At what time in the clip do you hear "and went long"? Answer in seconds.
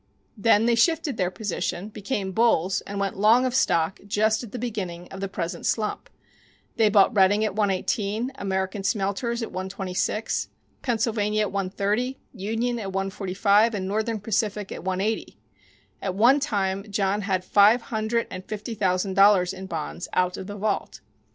2.87-3.45